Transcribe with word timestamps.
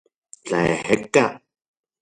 Tlaejeka. 0.45 1.25